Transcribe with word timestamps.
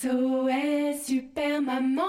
SOS 0.00 1.04
Super 1.04 1.60
Maman 1.60 2.00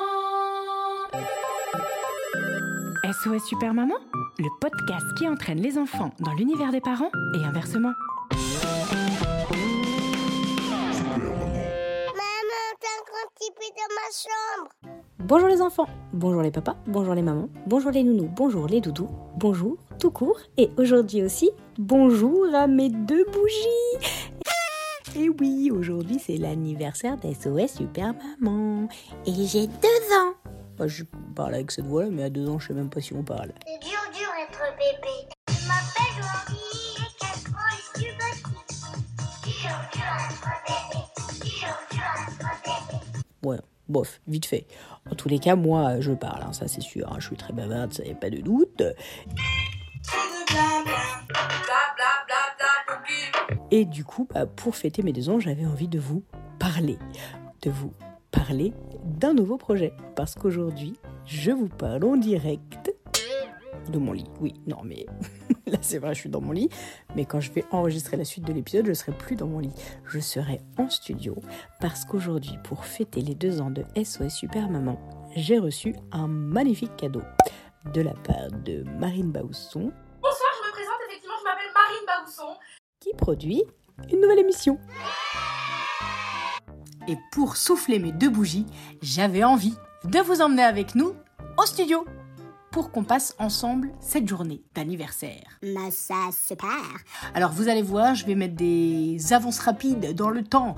SOS 3.03 3.43
Super 3.49 3.73
Maman, 3.73 3.97
le 4.39 4.47
podcast 4.61 5.03
qui 5.17 5.27
entraîne 5.27 5.59
les 5.59 5.77
enfants 5.77 6.11
dans 6.21 6.33
l'univers 6.33 6.71
des 6.71 6.79
parents 6.79 7.11
et 7.35 7.43
inversement. 7.43 7.91
Maman, 8.31 8.39
t'as 12.79 12.87
un 12.87 13.03
grand 13.09 13.27
petit 13.35 13.51
peu 13.57 13.67
dans 13.75 13.91
ma 13.97 14.07
chambre. 14.13 14.69
Bonjour 15.19 15.49
les 15.49 15.61
enfants, 15.61 15.89
bonjour 16.13 16.43
les 16.43 16.51
papas, 16.51 16.77
bonjour 16.87 17.13
les 17.13 17.23
mamans, 17.23 17.49
bonjour 17.67 17.91
les 17.91 18.03
nounous, 18.03 18.29
bonjour 18.33 18.67
les 18.67 18.79
doudous, 18.79 19.09
bonjour 19.35 19.75
tout 19.99 20.11
court 20.11 20.39
et 20.55 20.69
aujourd'hui 20.77 21.23
aussi 21.23 21.51
bonjour 21.77 22.55
à 22.55 22.67
mes 22.67 22.87
deux 22.89 23.25
bougies. 23.25 23.97
Et 25.13 25.29
oui, 25.41 25.69
aujourd'hui 25.71 26.19
c'est 26.19 26.37
l'anniversaire 26.37 27.17
d'SOS 27.17 27.67
Super 27.77 28.13
Maman 28.39 28.87
et 29.25 29.45
j'ai 29.45 29.67
deux 29.67 30.15
ans. 30.15 30.33
Bah, 30.77 30.87
je 30.87 31.03
parle 31.35 31.55
avec 31.55 31.71
cette 31.71 31.85
voix 31.85 32.05
là, 32.05 32.09
mais 32.11 32.23
à 32.23 32.29
deux 32.29 32.47
ans 32.47 32.59
je 32.59 32.67
sais 32.67 32.73
même 32.73 32.89
pas 32.89 33.01
si 33.01 33.13
on 33.13 33.21
parle. 33.21 33.51
C'est 33.67 33.79
dur, 33.79 33.99
dur 34.13 34.29
être 34.41 34.61
bébé. 34.77 35.27
Je 35.49 35.67
m'appelle 35.67 36.23
Henri, 36.23 36.57
j'ai 36.97 37.11
4 37.19 37.51
ans 37.51 37.57
et 37.71 37.81
je 37.93 37.99
suis 37.99 38.13
petit. 38.17 38.81
Dur, 39.43 39.77
dur 39.93 40.11
être 40.29 40.49
bébé. 40.65 40.99
Dur, 41.43 41.75
dur 41.91 42.09
être 42.27 42.47
bébé. 42.63 42.97
Ouais, 43.43 43.59
bof, 43.89 44.21
vite 44.27 44.45
fait. 44.45 44.65
En 45.11 45.15
tous 45.15 45.27
les 45.27 45.39
cas, 45.39 45.55
moi 45.55 45.99
je 45.99 46.13
parle, 46.13 46.43
hein, 46.43 46.53
ça 46.53 46.69
c'est 46.69 46.81
sûr, 46.81 47.11
hein, 47.11 47.17
je 47.19 47.27
suis 47.27 47.35
très 47.35 47.51
bavarde, 47.51 47.93
ça 47.93 48.05
y 48.05 48.11
a 48.11 48.15
pas 48.15 48.29
de 48.29 48.37
doute. 48.37 48.81
Et 53.71 53.85
du 53.85 54.03
coup, 54.03 54.27
bah, 54.33 54.45
pour 54.45 54.75
fêter 54.75 55.01
mes 55.01 55.13
deux 55.13 55.29
ans, 55.29 55.39
j'avais 55.39 55.65
envie 55.65 55.87
de 55.87 55.97
vous 55.97 56.23
parler, 56.59 56.99
de 57.61 57.71
vous 57.71 57.93
parler 58.29 58.73
d'un 59.05 59.33
nouveau 59.33 59.57
projet. 59.57 59.93
Parce 60.15 60.35
qu'aujourd'hui, 60.35 60.93
je 61.25 61.51
vous 61.51 61.69
parle 61.69 62.03
en 62.03 62.17
direct 62.17 62.93
de 63.89 63.97
mon 63.97 64.11
lit. 64.11 64.27
Oui, 64.41 64.53
non, 64.67 64.79
mais 64.83 65.05
là 65.67 65.77
c'est 65.81 65.99
vrai, 65.99 66.13
je 66.13 66.19
suis 66.19 66.29
dans 66.29 66.41
mon 66.41 66.51
lit. 66.51 66.69
Mais 67.15 67.23
quand 67.23 67.39
je 67.39 67.49
vais 67.53 67.63
enregistrer 67.71 68.17
la 68.17 68.25
suite 68.25 68.45
de 68.45 68.51
l'épisode, 68.51 68.85
je 68.85 68.93
serai 68.93 69.13
plus 69.13 69.37
dans 69.37 69.47
mon 69.47 69.59
lit. 69.59 69.73
Je 70.05 70.19
serai 70.19 70.59
en 70.77 70.89
studio 70.89 71.37
parce 71.79 72.03
qu'aujourd'hui, 72.03 72.57
pour 72.65 72.83
fêter 72.83 73.21
les 73.21 73.35
deux 73.35 73.61
ans 73.61 73.71
de 73.71 73.85
SOS 73.95 74.35
Super 74.35 74.69
Maman, 74.69 74.99
j'ai 75.37 75.59
reçu 75.59 75.95
un 76.11 76.27
magnifique 76.27 76.97
cadeau 76.97 77.21
de 77.93 78.01
la 78.01 78.13
part 78.13 78.51
de 78.65 78.83
Marine 78.99 79.31
Bausson 79.31 79.91
Bonsoir, 80.21 80.51
je 80.61 80.67
me 80.67 80.71
présente, 80.71 80.99
effectivement, 81.07 81.35
je 81.39 81.43
m'appelle 81.45 81.71
Marine 81.73 82.05
Baousson. 82.05 82.57
Qui 83.01 83.09
produit 83.17 83.63
une 84.11 84.21
nouvelle 84.21 84.39
émission. 84.39 84.77
Et 87.07 87.17
pour 87.31 87.57
souffler 87.57 87.99
mes 87.99 88.11
deux 88.11 88.29
bougies, 88.29 88.67
j'avais 89.01 89.43
envie 89.43 89.73
de 90.05 90.19
vous 90.19 90.41
emmener 90.41 90.63
avec 90.63 90.95
nous 90.95 91.13
au 91.57 91.65
studio 91.65 92.05
pour 92.71 92.91
qu'on 92.91 93.03
passe 93.03 93.35
ensemble 93.39 93.91
cette 93.99 94.27
journée 94.27 94.61
d'anniversaire. 94.75 95.43
Mais 95.61 95.91
ça, 95.91 96.29
super. 96.31 96.69
Alors 97.33 97.51
vous 97.51 97.67
allez 97.67 97.81
voir, 97.81 98.15
je 98.15 98.25
vais 98.25 98.35
mettre 98.35 98.55
des 98.55 99.17
avances 99.33 99.59
rapides 99.59 100.15
dans 100.15 100.29
le 100.29 100.43
temps. 100.43 100.75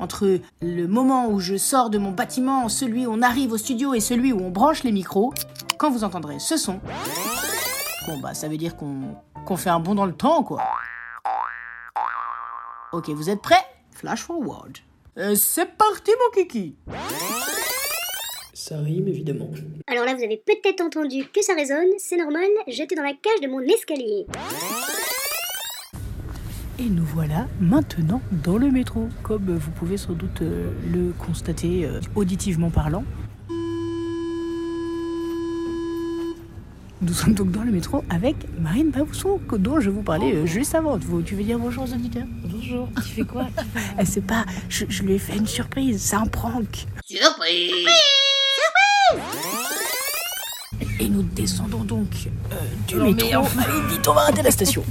Entre 0.00 0.40
le 0.60 0.86
moment 0.86 1.28
où 1.28 1.38
je 1.38 1.56
sors 1.56 1.88
de 1.88 1.98
mon 1.98 2.10
bâtiment, 2.10 2.68
celui 2.68 3.06
où 3.06 3.12
on 3.12 3.22
arrive 3.22 3.52
au 3.52 3.56
studio 3.56 3.94
et 3.94 4.00
celui 4.00 4.32
où 4.32 4.40
on 4.40 4.50
branche 4.50 4.82
les 4.82 4.92
micros, 4.92 5.32
quand 5.78 5.90
vous 5.90 6.02
entendrez 6.02 6.40
ce 6.40 6.56
son, 6.56 6.80
bon 8.06 8.18
bah 8.18 8.34
ça 8.34 8.48
veut 8.48 8.56
dire 8.56 8.76
qu'on 8.76 9.16
qu'on 9.46 9.56
fait 9.56 9.70
un 9.70 9.80
bond 9.80 9.94
dans 9.94 10.06
le 10.06 10.14
temps 10.14 10.42
quoi. 10.42 10.62
Ok, 12.92 13.08
vous 13.10 13.28
êtes 13.30 13.42
prêts? 13.42 13.64
Flash 13.90 14.22
forward. 14.22 14.78
Euh, 15.18 15.34
c'est 15.34 15.76
parti 15.76 16.10
mon 16.12 16.42
kiki 16.42 16.76
Ça 18.52 18.78
rime 18.78 19.08
évidemment. 19.08 19.50
Alors 19.86 20.04
là, 20.04 20.14
vous 20.14 20.22
avez 20.24 20.36
peut-être 20.44 20.80
entendu 20.80 21.24
que 21.32 21.42
ça 21.42 21.54
résonne, 21.54 21.88
c'est 21.98 22.16
normal, 22.16 22.48
j'étais 22.66 22.94
dans 22.94 23.02
la 23.02 23.12
cage 23.12 23.40
de 23.42 23.48
mon 23.48 23.60
escalier. 23.60 24.26
Et 26.78 26.84
nous 26.84 27.04
voilà 27.04 27.46
maintenant 27.60 28.20
dans 28.32 28.58
le 28.58 28.70
métro, 28.70 29.08
comme 29.22 29.56
vous 29.56 29.70
pouvez 29.70 29.96
sans 29.96 30.12
doute 30.12 30.42
euh, 30.42 30.72
le 30.92 31.12
constater 31.12 31.84
euh, 31.84 32.00
auditivement 32.16 32.70
parlant. 32.70 33.04
Nous 37.06 37.12
sommes 37.12 37.34
donc 37.34 37.50
dans 37.50 37.62
le 37.62 37.70
métro 37.70 38.02
avec 38.08 38.34
Marine 38.58 38.90
Babousson, 38.90 39.38
dont 39.58 39.78
je 39.78 39.90
vous 39.90 40.02
parlais 40.02 40.34
euh, 40.34 40.46
juste 40.46 40.74
avant. 40.74 40.98
Tu 40.98 41.34
veux 41.34 41.42
dire 41.42 41.58
bonjour 41.58 41.84
aux 41.84 41.92
auditeurs? 41.92 42.24
Bonjour. 42.44 42.88
Tu 42.96 43.14
fais 43.16 43.22
quoi? 43.24 43.46
Elle 43.98 44.06
sait 44.06 44.22
pas, 44.22 44.46
je, 44.70 44.86
je 44.88 45.02
lui 45.02 45.14
ai 45.14 45.18
fait 45.18 45.36
une 45.36 45.46
surprise, 45.46 46.00
c'est 46.00 46.16
un 46.16 46.24
prank. 46.24 46.86
Surprise. 47.04 47.88
Et 50.98 51.08
nous 51.10 51.22
descendons 51.22 51.84
donc 51.84 52.08
euh, 52.52 52.56
du 52.88 52.96
métro. 52.96 53.28
Allez, 53.28 53.88
vite, 53.90 54.08
on 54.08 54.14
va 54.14 54.22
rater 54.22 54.42
la 54.42 54.50
station. 54.50 54.82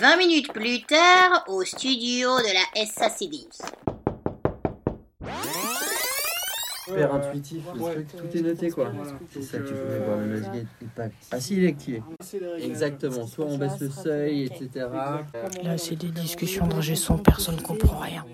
20 0.00 0.16
minutes 0.16 0.52
plus 0.52 0.82
tard, 0.82 1.44
au 1.46 1.64
studio 1.64 2.36
de 2.38 2.52
la 2.52 2.82
SAC10. 2.84 3.46
Super 6.90 7.14
intuitif, 7.14 7.62
le 7.74 7.80
truc, 7.80 8.06
tout 8.16 8.36
est 8.36 8.42
noté 8.42 8.70
quoi. 8.70 8.92
C'est 9.32 9.42
ça 9.42 9.58
que 9.58 9.68
tu 9.68 9.74
pouvais 9.74 9.98
voir 10.04 10.18
le 10.18 10.40
Gate. 10.40 11.12
Ah 11.30 11.40
si, 11.40 11.56
il 11.56 11.64
est 11.64 11.68
activé. 11.68 12.02
Exactement, 12.62 13.26
soit 13.26 13.46
on 13.46 13.58
baisse 13.58 13.80
le 13.80 13.90
seuil, 13.90 14.44
etc. 14.44 14.86
Là, 15.62 15.78
c'est 15.78 15.96
des 15.96 16.08
discussions 16.08 16.66
d'ingé 16.66 16.94
son, 16.94 17.18
personne 17.18 17.56
ne 17.56 17.62
comprend 17.62 17.98
rien. 17.98 18.24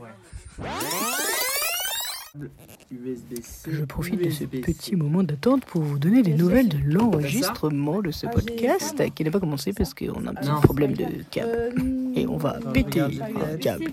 Je 3.68 3.84
profite 3.84 4.22
de 4.22 4.30
ce 4.30 4.44
petit 4.44 4.94
moment 4.94 5.22
d'attente 5.22 5.64
pour 5.64 5.82
vous 5.82 5.98
donner 5.98 6.22
des 6.22 6.34
nouvelles 6.34 6.68
de 6.68 6.78
l'enregistrement 6.84 8.00
de 8.00 8.10
ce 8.10 8.26
podcast 8.26 9.02
qui 9.14 9.24
n'a 9.24 9.30
pas 9.30 9.40
commencé 9.40 9.72
parce 9.72 9.94
qu'on 9.94 10.26
a 10.26 10.30
un 10.30 10.34
petit 10.34 10.50
problème 10.62 10.92
de 10.92 11.06
câble. 11.30 11.82
Et 12.16 12.26
on 12.26 12.38
va 12.38 12.58
péter 12.72 13.00
un 13.00 13.10
câble. 13.58 13.84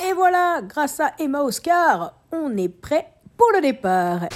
Et 0.00 0.12
voilà, 0.12 0.60
grâce 0.62 1.00
à 1.00 1.12
Emma 1.18 1.42
Oscar, 1.42 2.14
on 2.30 2.56
est 2.56 2.68
prêt 2.68 3.08
pour 3.36 3.48
le 3.52 3.60
départ. 3.60 4.28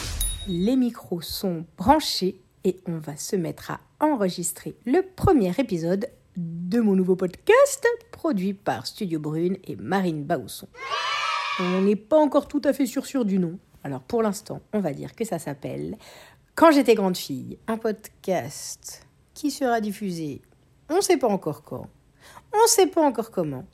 Les 0.49 0.75
micros 0.75 1.21
sont 1.21 1.65
branchés 1.77 2.41
et 2.65 2.81
on 2.87 2.99
va 2.99 3.17
se 3.17 3.37
mettre 3.37 3.71
à 3.71 3.81
enregistrer 4.01 4.77
le 4.85 5.03
premier 5.03 5.53
épisode 5.59 6.09
de 6.37 6.81
mon 6.81 6.97
nouveau 6.97 7.15
podcast 7.15 7.87
produit 8.11 8.55
par 8.55 8.89
Studio 8.89 9.21
Brune 9.21 9.57
et 9.65 9.77
Marine 9.77 10.25
Bausson. 10.25 10.69
On 11.61 11.83
n'est 11.83 11.97
pas 11.97 12.19
encore 12.19 12.49
tout 12.49 12.63
à 12.65 12.73
fait 12.73 12.87
sûr 12.87 13.07
sûr 13.07 13.25
du 13.25 13.39
nom. 13.39 13.59
Alors 13.85 14.01
pour 14.01 14.23
l'instant, 14.23 14.61
on 14.73 14.81
va 14.81 14.93
dire 14.93 15.15
que 15.15 15.25
ça 15.25 15.39
s'appelle 15.39 15.97
Quand 16.59 16.73
j'étais 16.73 16.97
grande 16.97 17.17
fille, 17.17 17.57
un 17.69 17.77
podcast 17.77 19.07
qui 19.33 19.53
sera 19.53 19.81
diffusé, 19.81 20.43
on 20.91 20.97
ne 20.97 21.01
sait 21.01 21.17
pas 21.17 21.29
encore 21.29 21.63
quand, 21.63 21.87
on 22.53 22.63
ne 22.63 22.67
sait 22.67 22.89
pas 22.89 23.01
encore 23.01 23.31
comment, 23.31 23.65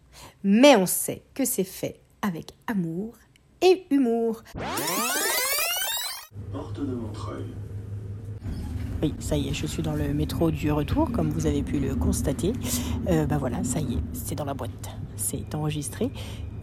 mais 0.42 0.76
on 0.76 0.84
sait 0.84 1.22
que 1.32 1.46
c'est 1.46 1.64
fait 1.64 1.98
avec 2.20 2.52
amour 2.66 3.14
et 3.62 3.86
humour. 3.90 4.42
Porte 6.52 6.78
de 6.78 6.94
Montreuil. 6.94 7.46
Oui, 9.02 9.14
ça 9.18 9.38
y 9.38 9.48
est, 9.48 9.54
je 9.54 9.66
suis 9.66 9.82
dans 9.82 9.94
le 9.94 10.12
métro 10.12 10.50
du 10.50 10.70
retour, 10.70 11.10
comme 11.10 11.30
vous 11.30 11.46
avez 11.46 11.62
pu 11.62 11.78
le 11.78 11.94
constater. 11.96 12.52
Euh, 13.08 13.24
bah 13.24 13.38
voilà, 13.38 13.64
ça 13.64 13.80
y 13.80 13.94
est, 13.94 14.02
c'est 14.12 14.34
dans 14.34 14.44
la 14.44 14.52
boîte, 14.52 14.90
c'est 15.16 15.54
enregistré. 15.54 16.10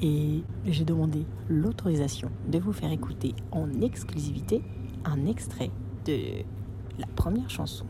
Et 0.04 0.44
j'ai 0.68 0.86
demandé 0.86 1.26
l'autorisation 1.50 2.30
de 2.48 2.60
vous 2.60 2.74
faire 2.74 2.92
écouter 2.92 3.34
en 3.50 3.82
exclusivité 3.82 4.62
un 5.04 5.26
extrait 5.26 5.72
de 6.06 6.44
la 7.00 7.08
première 7.16 7.50
chanson. 7.50 7.86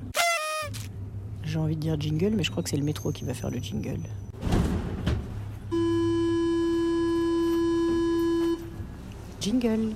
J'ai 1.44 1.58
envie 1.58 1.76
de 1.76 1.82
dire 1.82 2.00
jingle, 2.00 2.34
mais 2.36 2.44
je 2.44 2.52
crois 2.52 2.64
que 2.64 2.70
c'est 2.70 2.78
le 2.78 2.84
métro 2.84 3.12
qui 3.12 3.24
va 3.24 3.34
faire 3.34 3.50
le 3.50 3.60
jingle. 3.60 4.00
Jingle. 9.40 9.94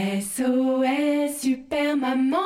SOS 0.00 1.40
Super 1.42 1.94
Maman 1.94 2.38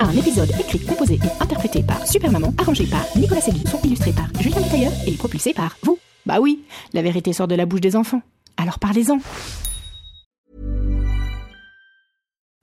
Un 0.00 0.12
épisode 0.12 0.48
écrit, 0.60 0.78
composé 0.78 1.14
et 1.14 1.42
interprété 1.42 1.82
par 1.82 2.06
Super 2.06 2.30
Maman, 2.30 2.54
arrangé 2.56 2.86
par 2.86 3.04
Nicolas 3.16 3.40
Segui, 3.40 3.64
sont 3.66 3.78
par 3.78 4.40
Julien 4.40 4.62
Tailleur 4.70 4.92
et 5.06 5.12
propulsé 5.12 5.54
par 5.54 5.76
vous. 5.82 5.98
Bah 6.24 6.38
oui, 6.40 6.62
la 6.92 7.02
vérité 7.02 7.32
sort 7.32 7.48
de 7.48 7.56
la 7.56 7.66
bouche 7.66 7.80
des 7.80 7.96
enfants. 7.96 8.22
Alors 8.56 8.78
parlez-en 8.78 9.18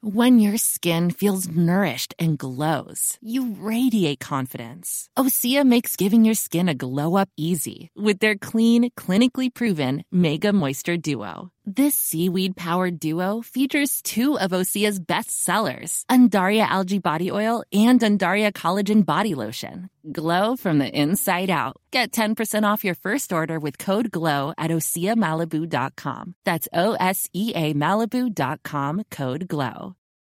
When 0.02 0.40
your 0.40 0.56
skin 0.56 1.12
feels 1.12 1.50
nourished 1.50 2.16
and 2.18 2.38
glows, 2.38 3.18
you 3.20 3.54
radiate 3.60 4.22
confidence. 4.22 5.10
Osea 5.18 5.66
makes 5.66 5.98
giving 5.98 6.24
your 6.24 6.36
skin 6.36 6.70
a 6.70 6.74
glow 6.74 7.18
up 7.18 7.28
easy 7.36 7.92
with 7.98 8.20
their 8.20 8.38
clean, 8.38 8.92
clinically 8.92 9.54
proven 9.54 10.06
Mega 10.10 10.54
Moisture 10.54 10.96
Duo. 10.96 11.52
This 11.66 11.96
seaweed 11.96 12.56
powered 12.56 12.98
duo 12.98 13.42
features 13.42 14.02
two 14.02 14.40
of 14.40 14.52
Osea's 14.52 15.00
best 15.02 15.32
sellers, 15.44 16.06
Undaria 16.10 16.66
Algae 16.66 17.00
Body 17.00 17.30
Oil 17.30 17.66
and 17.74 18.00
Undaria 18.00 18.54
Collagen 18.54 19.06
Body 19.06 19.36
Lotion. 19.36 19.90
Glow 20.12 20.56
from 20.56 20.80
the 20.80 20.90
inside 20.90 21.50
out. 21.50 21.78
Get 21.92 22.12
10% 22.12 22.64
off 22.64 22.84
your 22.84 22.96
first 22.96 23.32
order 23.32 23.60
with 23.60 23.78
code 23.78 24.12
GLOW 24.12 24.54
at 24.58 24.72
OseaMalibu.com. 24.72 26.36
That's 26.46 26.68
O 26.74 26.96
S 27.00 27.28
E 27.34 27.54
A 27.56 27.74
Malibu.com 27.74 29.04
code 29.12 29.48
GLOW. 29.48 29.99